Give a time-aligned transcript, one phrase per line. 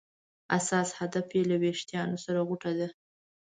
[0.57, 2.87] اساس هدف یې له ویښتیا سره غوټه ده.